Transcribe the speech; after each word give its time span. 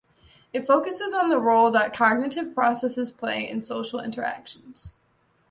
It 0.51 0.65
focuses 0.65 1.13
on 1.13 1.29
the 1.29 1.37
role 1.37 1.69
that 1.69 1.93
cognitive 1.95 2.55
processes 2.55 3.11
play 3.11 3.47
in 3.47 3.61
social 3.61 3.99
interactions. 3.99 4.95